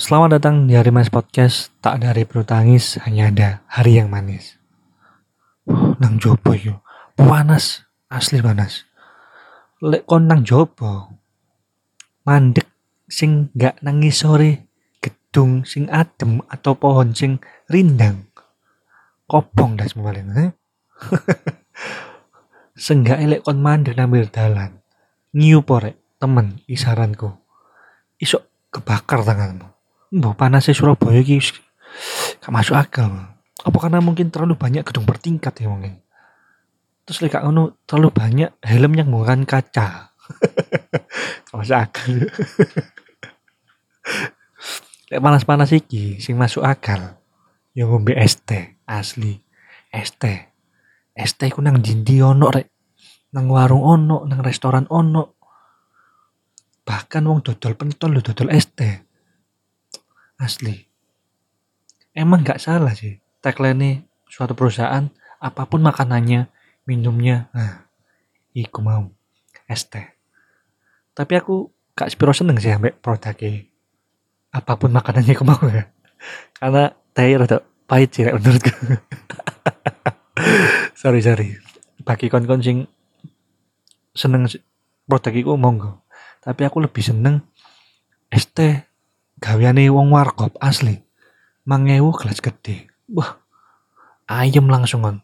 Selamat 0.00 0.40
datang 0.40 0.64
di 0.64 0.72
Hari 0.72 0.88
Mas 0.88 1.12
Podcast. 1.12 1.76
Tak 1.84 2.00
ada 2.00 2.16
hari 2.16 2.24
penuh 2.24 2.48
tangis, 2.48 2.96
hanya 3.04 3.28
ada 3.28 3.48
hari 3.68 4.00
yang 4.00 4.08
manis. 4.08 4.56
Nang 6.00 6.16
jopo 6.16 6.56
yo, 6.56 6.80
panas, 7.20 7.84
asli 8.08 8.40
panas. 8.40 8.88
Lek 9.84 10.08
kon 10.08 10.24
nang 10.24 10.40
jopo, 10.40 11.20
mandek 12.24 12.64
sing 13.12 13.52
gak 13.52 13.76
nangis 13.84 14.24
sore, 14.24 14.72
gedung 15.04 15.68
sing 15.68 15.84
adem 15.92 16.40
atau 16.48 16.80
pohon 16.80 17.12
sing 17.12 17.36
rindang. 17.68 18.24
Kopong 19.28 19.76
semua 19.84 20.16
paling. 20.16 20.32
Eh? 20.32 20.50
Senggak 22.88 23.20
elek 23.20 23.44
kon 23.44 23.60
mandek 23.60 24.00
nambir 24.00 24.32
dalan. 24.32 24.80
Nyiu 25.36 25.60
porek, 25.60 26.16
temen, 26.16 26.64
isaranku. 26.64 27.36
Isok 28.16 28.72
kebakar 28.72 29.28
tanganmu. 29.28 29.79
Mbah 30.10 30.34
panasnya 30.34 30.74
Surabaya 30.74 31.22
iki 31.22 31.38
gak 32.42 32.50
masuk 32.50 32.74
akal. 32.74 33.30
Apa 33.62 33.76
karena 33.78 34.02
mungkin 34.02 34.34
terlalu 34.34 34.58
banyak 34.58 34.82
gedung 34.82 35.06
bertingkat 35.06 35.54
ya 35.62 35.70
mungkin. 35.70 36.02
Terus 37.06 37.22
lek 37.22 37.38
ngono 37.38 37.78
terlalu 37.86 38.10
banyak 38.10 38.50
helm 38.58 38.98
yang 38.98 39.06
menggunakan 39.06 39.46
kaca. 39.46 40.10
masuk 41.54 41.78
akal. 41.78 42.10
lek 45.14 45.22
panas-panas 45.22 45.70
iki 45.70 46.18
sing 46.18 46.34
masuk 46.34 46.66
akal. 46.66 47.22
Ya 47.70 47.86
ngombe 47.86 48.18
teh 48.18 48.82
asli. 48.90 49.38
Es 49.94 50.10
teh 51.38 51.50
ku 51.54 51.62
nang 51.62 51.78
dindi 51.78 52.18
ono 52.18 52.50
rek. 52.50 52.66
Nang 53.30 53.46
warung 53.46 53.86
ono, 53.86 54.26
nang 54.26 54.42
restoran 54.42 54.90
ono. 54.90 55.38
Bahkan 56.82 57.22
wong 57.22 57.46
dodol 57.46 57.78
pentol 57.78 58.18
lho 58.18 58.26
dodol 58.26 58.50
teh 58.50 59.09
asli. 60.40 60.88
Emang 62.16 62.42
nggak 62.42 62.58
salah 62.58 62.96
sih 62.96 63.20
tagline 63.44 64.08
suatu 64.26 64.56
perusahaan 64.56 65.12
apa 65.40 65.62
pun 65.68 65.84
makanannya 65.84 66.48
minumnya. 66.88 67.52
Nah 67.52 67.84
iku 68.56 68.80
mau 68.80 69.12
es 69.68 69.84
teh. 69.86 70.16
Tapi 71.14 71.32
aku 71.36 71.68
gak 71.94 72.10
sepiro 72.10 72.32
seneng 72.32 72.56
sih 72.58 72.72
ambek 72.72 72.98
produknya. 73.04 73.68
Apa 74.50 74.80
pun 74.80 74.90
makanannya 74.90 75.36
aku 75.36 75.46
mau 75.46 75.62
ya. 75.68 75.92
Karena 76.56 76.90
teh 77.12 77.36
rada 77.36 77.62
pahit 77.86 78.10
sih 78.14 78.26
menurutku. 78.26 78.70
Sorry 81.00 81.24
sorry. 81.24 81.56
Bagi 82.04 82.28
kon-kon 82.28 82.60
sing 82.60 82.84
seneng 84.12 84.44
produk 85.08 85.32
iku 85.32 85.56
monggo. 85.56 86.04
Tapi 86.44 86.68
aku 86.68 86.84
lebih 86.84 87.00
seneng 87.00 87.40
es 88.28 88.44
teh 88.52 88.84
gaweane 89.40 89.88
wong 89.88 90.12
warkop 90.12 90.54
asli. 90.60 91.02
Mangewu 91.64 92.12
gelas 92.16 92.40
gede 92.40 92.90
wah 93.10 93.42
ayam 94.30 94.70
langsung 94.70 95.02
kan 95.02 95.16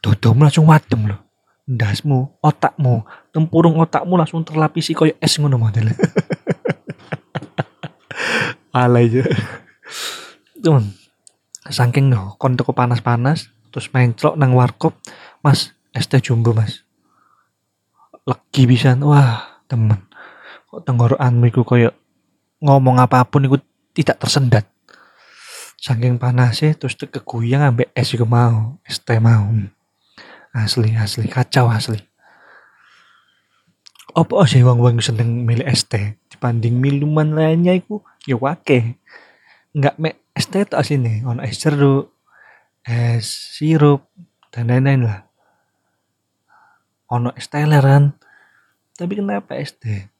dodomu 0.00 0.48
langsung 0.48 0.64
wadem 0.64 1.12
loh 1.12 1.20
ndasmu 1.68 2.40
otakmu 2.40 3.04
tempurung 3.30 3.76
otakmu 3.78 4.16
langsung 4.16 4.42
terlapisi 4.42 4.96
koyo 4.96 5.14
es 5.20 5.36
ngono 5.36 5.60
model. 5.60 5.92
Alay 8.74 9.10
aja 9.10 9.22
cuman 10.60 10.92
saking 11.70 12.12
no 12.12 12.36
kon 12.36 12.54
teko 12.58 12.72
panas-panas 12.74 13.50
terus 13.70 13.88
main 13.94 14.12
celok 14.14 14.36
nang 14.36 14.52
warkop 14.56 14.98
mas 15.44 15.76
es 15.94 16.08
teh 16.08 16.18
jumbo 16.18 16.56
mas. 16.56 16.82
Legi 18.26 18.66
bisa 18.66 18.94
wah 19.00 19.62
temen. 19.70 20.06
Kok 20.70 20.86
tenggorokanmu 20.86 21.50
iku 21.50 21.66
koyo 21.66 21.90
ngomong 22.60 23.00
apa 23.00 23.24
pun 23.24 23.48
itu 23.48 23.58
tidak 23.96 24.20
tersendat. 24.20 24.64
Saking 25.80 26.20
panasnya 26.20 26.76
terus 26.76 26.92
keguyang 26.92 27.64
ambek 27.64 27.88
es 27.96 28.12
juga 28.12 28.28
mau 28.28 28.76
es 28.84 29.00
teh 29.00 29.16
mau. 29.16 29.48
Asli 30.52 30.92
asli 30.92 31.24
kacau 31.24 31.72
asli. 31.72 31.96
Apa 34.12 34.44
sih 34.44 34.60
wong 34.60 34.84
wong 34.84 35.00
seneng 35.00 35.48
milih 35.48 35.64
es 35.64 35.88
teh? 35.88 36.20
Dibanding 36.28 36.76
minuman 36.76 37.32
lainnya 37.32 37.72
itu 37.72 38.04
ya 38.28 38.36
wake. 38.36 39.00
Nggak 39.72 39.96
me 39.96 40.20
es 40.36 40.44
teh 40.52 40.68
tak 40.68 40.84
sini. 40.84 41.24
Ono 41.24 41.40
es 41.40 41.56
jeruk 41.56 42.12
es 42.84 43.56
sirup 43.56 44.04
dan 44.52 44.68
lain-lain 44.68 45.08
lah. 45.08 45.20
Ono 47.08 47.32
es 47.40 47.48
teleran 47.48 48.20
tapi 49.00 49.16
kenapa 49.16 49.56
es 49.56 49.72
teh? 49.80 50.12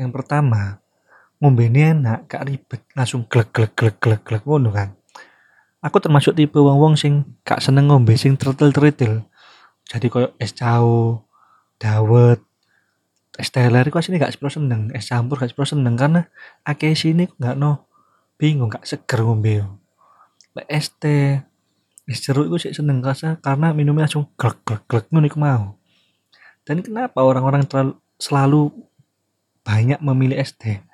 Yang 0.00 0.10
pertama 0.16 0.80
ngombe 1.38 1.70
ini 1.70 1.94
enak 1.94 2.26
gak 2.26 2.46
ribet. 2.46 2.82
Langsung 2.94 3.26
glek 3.26 3.54
glek 3.54 3.72
glek 3.78 3.96
glek 4.02 4.22
glek 4.26 4.42
ngono 4.42 4.74
kan. 4.74 4.94
Aku 5.78 6.02
termasuk 6.02 6.34
tipe 6.34 6.58
wong 6.58 6.78
wong 6.78 6.94
sing 6.98 7.38
gak 7.46 7.62
seneng 7.62 7.90
ngombe 7.90 8.18
sing 8.18 8.34
tertil 8.34 8.74
jadi 9.88 10.06
koyo 10.12 10.36
es 10.36 10.52
cau 10.52 11.24
dawet 11.80 12.44
es 13.40 13.48
teler 13.48 13.86
iku 13.86 14.02
asine 14.02 14.18
gak 14.20 14.34
sepro 14.34 14.50
seneng. 14.50 14.90
Es 14.92 15.08
campur 15.08 15.38
gak 15.38 15.54
sepro 15.54 15.64
seneng 15.64 15.94
karena 15.94 16.26
akeh 16.66 16.92
sini 16.92 17.30
gak 17.38 17.54
no 17.56 17.86
bingung 18.36 18.68
gak 18.70 18.84
seger 18.84 19.22
ngombe 19.22 19.64
lek 20.58 20.66
es 20.66 20.90
teh 20.98 21.38
es 22.08 22.18
jeruk 22.24 22.50
itu 22.50 22.68
sih 22.68 22.72
seneng 22.74 22.98
rasa 22.98 23.38
karena 23.38 23.70
minumnya 23.70 24.10
langsung 24.10 24.26
glek 24.34 24.58
glek 24.66 24.82
glek 24.90 25.06
ngono 25.14 25.30
mau. 25.38 25.64
Dan 26.66 26.84
kenapa 26.84 27.24
orang-orang 27.24 27.64
selalu 28.20 28.68
banyak 29.64 30.02
memilih 30.04 30.36
es 30.36 30.52
teh 30.52 30.87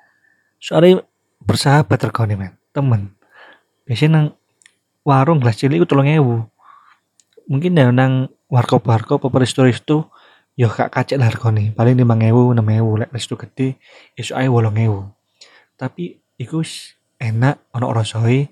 soalnya 0.59 1.03
bersahabat 1.43 1.99
regane 2.01 2.35
men. 2.35 2.53
Temen. 2.75 3.15
Biasanya 3.87 4.11
nang 4.11 4.27
warung 5.05 5.39
gelas 5.39 5.61
cilik 5.61 5.83
itu 5.83 5.87
tolong 5.87 6.09
ewu. 6.09 6.43
Mungkin 7.45 7.77
ya 7.77 7.93
nang 7.93 8.33
warkop 8.49 8.83
warkop 8.89 9.21
apa 9.29 9.37
resto 9.41 9.63
yo 10.55 10.71
kak 10.71 10.89
kacek 10.91 11.19
lah 11.19 11.27
regane 11.27 11.75
paling 11.75 11.99
lima 11.99 12.15
ewu 12.15 12.55
enam 12.55 12.65
ewu 12.71 12.95
lek 12.95 13.11
resto 13.11 13.35
gede 13.35 13.75
isu 14.17 14.33
ae 14.33 14.47
wolong 14.49 14.75
ewu. 14.81 14.99
Tapi 15.75 16.19
iku 16.39 16.63
enak 17.19 17.71
ono 17.75 17.91
rasoi 17.91 18.47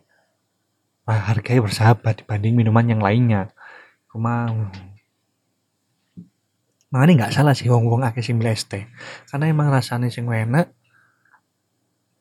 harganya 1.08 1.59
bersahabat 1.64 2.24
dibanding 2.24 2.56
minuman 2.56 2.88
yang 2.88 3.02
lainnya. 3.03 3.52
Aku 4.08 4.22
mau. 4.22 4.72
Makanya 6.94 7.25
nggak 7.25 7.34
salah 7.34 7.58
sih 7.58 7.68
wong 7.68 7.90
wong 7.90 8.06
akeh 8.06 8.22
sing 8.22 8.38
karena 8.38 9.46
emang 9.50 9.74
rasanya 9.74 10.14
sing 10.14 10.30
enak 10.30 10.70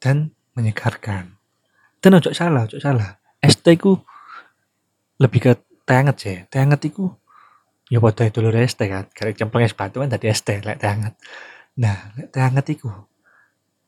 dan 0.02 0.34
menyegarkan. 0.58 1.38
Dan 2.02 2.18
ojo 2.18 2.34
salah, 2.34 2.66
ojo 2.66 2.82
salah. 2.82 3.22
ST 3.38 3.62
ku 3.78 4.02
lebih 5.22 5.38
ke 5.38 5.52
teh 5.86 5.94
hangat 5.94 6.16
sih. 6.18 6.36
Teh 6.50 6.58
hangat 6.58 6.82
iku 6.82 7.06
ya 7.86 8.02
padha 8.02 8.26
dulur 8.34 8.58
ST 8.66 8.82
kan. 8.90 9.06
Karek 9.14 9.38
cemplung 9.38 9.62
es 9.62 9.78
batu 9.78 10.02
kan 10.02 10.10
tadi 10.10 10.26
ST 10.34 10.66
lek 10.66 10.82
teh 10.82 10.90
hangat. 10.90 11.14
Nah, 11.78 12.10
lek 12.18 12.34
teh 12.34 12.42
hangat 12.42 12.66
iku 12.74 12.90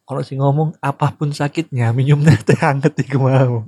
kalau 0.05 0.21
sih 0.21 0.37
ngomong 0.37 0.77
apa 0.85 1.17
pun 1.17 1.33
sakitnya 1.33 1.97
minum 1.97 2.21
teh 2.23 2.59
hangat 2.61 2.93
iku 3.01 3.25
mau. 3.25 3.65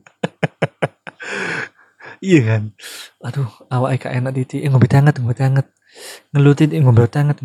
iya 2.24 2.40
kan. 2.44 2.62
Aduh, 3.24 3.48
awak 3.72 3.96
eka 3.96 4.08
enak 4.12 4.36
titi, 4.36 4.60
eh, 4.60 4.68
ngombe 4.68 4.84
teh 4.84 5.00
hangat, 5.00 5.16
ngombe 5.16 5.32
teh 5.32 5.48
hangat. 5.48 5.66
Ngelutin 6.36 6.76
eh, 6.76 6.80
ngombe 6.84 7.08
teh 7.08 7.24
hangat, 7.24 7.40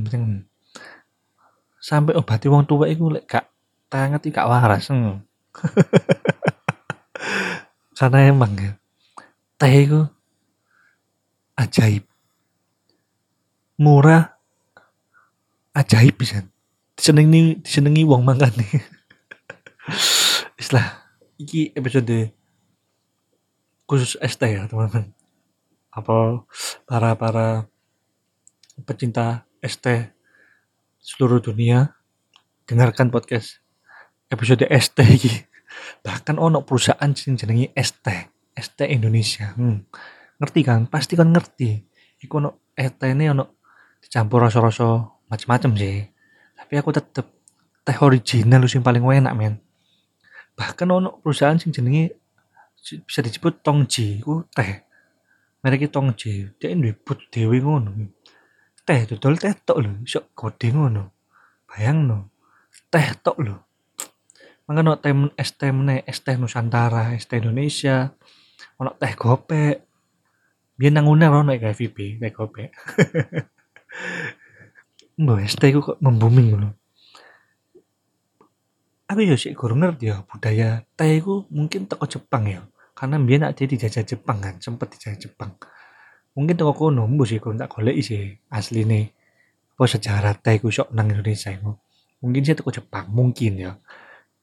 Sampai 1.81 2.13
obati 2.19 2.51
wong 2.51 2.67
tua 2.67 2.91
iku 2.91 3.09
lek 3.09 3.25
gak 3.25 3.50
tangan 3.91 4.23
tidak 4.23 4.47
waras. 4.47 4.87
Hmm. 4.87 5.19
karena 8.01 8.33
emang 8.33 8.57
ya 8.57 8.73
teh 9.61 9.85
itu 9.85 10.01
ajaib. 11.53 12.01
Murah 13.77 14.41
ajaib 15.77 16.17
bisa. 16.17 16.41
Disenengi 16.97 17.61
disenengi 17.61 18.01
uang 18.01 18.25
makan 18.25 18.57
nih. 18.57 18.73
Istilah 20.61 21.05
iki 21.37 21.69
episode 21.77 22.33
khusus 23.85 24.17
ST 24.17 24.41
ya 24.49 24.65
teman-teman. 24.65 25.13
Apa 25.93 26.41
para 26.89 27.13
para 27.13 27.47
pecinta 28.81 29.45
ST 29.61 30.09
seluruh 30.97 31.37
dunia 31.37 31.93
dengarkan 32.65 33.13
podcast 33.13 33.60
episode 34.31 34.63
ST 34.63 34.97
iki. 35.03 35.31
Bahkan 36.01 36.39
ono 36.39 36.63
perusahaan 36.63 37.11
sing 37.11 37.35
jenenge 37.35 37.75
ST, 37.75 38.07
ST 38.55 38.79
Indonesia. 38.87 39.51
Hmm. 39.53 39.83
Ngerti 40.39 40.61
kan? 40.63 40.87
Pasti 40.87 41.19
kan 41.19 41.29
ngerti. 41.29 41.83
Iku 42.23 42.39
ono 42.39 42.71
ST 42.73 43.01
ini 43.11 43.29
ono 43.29 43.59
dicampur 44.01 44.47
rasa-rasa 44.47 45.03
macam-macam 45.27 45.71
sih. 45.77 46.07
Tapi 46.57 46.73
aku 46.79 46.89
tetep 46.95 47.27
teh 47.83 47.97
original 48.01 48.63
sing 48.71 48.81
paling 48.81 49.03
enak 49.03 49.33
men. 49.35 49.59
Bahkan 50.55 50.87
ono 50.87 51.19
perusahaan 51.19 51.59
sing 51.59 51.75
jenenge 51.75 52.15
bisa 52.81 53.21
disebut 53.21 53.61
Tongji, 53.61 54.23
iku 54.23 54.47
teh. 54.49 54.87
Mereka 55.61 55.93
Tongji, 55.93 56.57
dia 56.57 56.73
duwe 56.73 56.97
but 56.97 57.21
dhewe 57.29 57.61
ngono. 57.61 57.93
Teh 58.81 59.05
dodol 59.05 59.37
teh 59.37 59.53
tok 59.61 59.77
lho, 59.77 60.01
iso 60.01 60.33
gede 60.33 60.73
ngono. 60.73 61.13
Bayang 61.69 62.09
no. 62.09 62.17
Teh 62.89 63.13
tok 63.21 63.37
lho 63.37 63.70
mangga 64.71 64.87
no 64.87 64.95
teh 65.03 65.11
es 65.35 65.51
teh 65.59 65.75
meneh 65.75 65.99
es 66.07 66.23
teh 66.23 66.39
Nusantara 66.39 67.11
es 67.11 67.27
teh 67.27 67.43
Indonesia 67.43 68.15
ono 68.79 68.95
teh 68.95 69.11
gopek. 69.19 69.83
Biar 70.79 70.95
nang 70.95 71.11
uner 71.11 71.27
ono 71.27 71.51
kayak 71.51 71.75
teh 71.75 72.31
gopek. 72.31 72.71
Mbak 75.19 75.39
es 75.43 75.59
teh 75.59 75.75
kok 75.75 75.99
membuming 75.99 76.55
loh 76.55 76.71
aku 79.11 79.27
ya 79.27 79.35
sih 79.35 79.51
kurang 79.51 79.83
ngerti 79.83 80.07
ya 80.07 80.23
budaya 80.23 80.87
teh 80.95 81.19
itu 81.19 81.43
mungkin 81.51 81.83
teko 81.83 82.07
Jepang 82.07 82.47
ya 82.47 82.63
karena 82.95 83.19
biar 83.19 83.39
nak 83.43 83.59
jadi 83.59 83.75
dijajah 83.75 84.07
Jepang 84.07 84.39
kan 84.39 84.55
sempet 84.63 84.95
dijajah 84.95 85.27
Jepang. 85.27 85.59
Mungkin 86.31 86.55
toko 86.55 86.87
kono 86.87 87.11
mbok 87.11 87.27
sih 87.27 87.43
kok 87.43 87.59
tak 87.59 87.75
sih 88.07 88.39
asli 88.47 88.87
nih 88.87 89.11
apa 89.75 89.83
sejarah 89.83 90.31
teh 90.39 90.63
ku 90.63 90.71
sok 90.71 90.95
nang 90.95 91.11
Indonesia 91.11 91.51
itu 91.51 91.75
mungkin 92.23 92.39
sih 92.39 92.55
toko 92.55 92.71
Jepang 92.71 93.11
mungkin 93.11 93.59
ya 93.59 93.75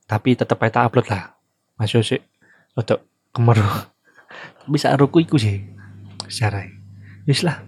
tapi 0.08 0.34
tetap 0.34 0.58
aja 0.64 0.88
upload 0.88 1.06
lah 1.12 1.36
masuk 1.76 2.02
sih 2.02 2.20
untuk 2.74 3.04
kemeru 3.30 3.62
bisa 4.72 4.90
aku 4.96 5.20
iku 5.22 5.36
sih 5.36 5.62
sejarah 6.26 6.64
Yes 7.28 7.44
lah 7.44 7.60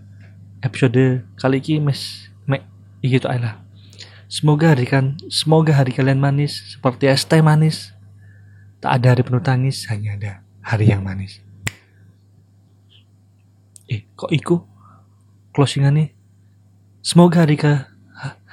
episode 0.65 1.29
kali 1.37 1.61
ini 1.61 1.93
mes 1.93 2.33
mek 2.49 2.65
gitu 3.05 3.29
aja 3.29 3.41
lah 3.45 3.55
Semoga 4.31 4.71
hari 4.71 4.87
kan, 4.87 5.19
semoga 5.27 5.75
hari 5.75 5.91
kalian 5.91 6.23
manis 6.23 6.79
seperti 6.79 7.11
es 7.11 7.27
teh 7.27 7.43
manis. 7.43 7.91
Tak 8.79 9.03
ada 9.03 9.11
hari 9.11 9.27
penuh 9.27 9.43
tangis, 9.43 9.91
hanya 9.91 10.15
ada 10.15 10.33
hari 10.63 10.87
yang 10.87 11.03
manis. 11.03 11.43
Eh, 13.91 14.07
kok 14.15 14.31
iku? 14.31 14.63
Closingan 15.51 15.99
nih. 15.99 16.15
Semoga 17.03 17.43
hari 17.43 17.59
ka, 17.59 17.90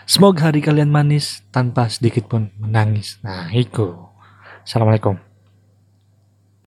semoga 0.08 0.50
hari 0.50 0.64
kalian 0.64 0.90
manis 0.90 1.44
tanpa 1.52 1.92
sedikit 1.92 2.32
pun 2.32 2.50
menangis. 2.58 3.20
Nah, 3.22 3.52
iku. 3.52 4.08
Assalamualaikum. 4.64 5.27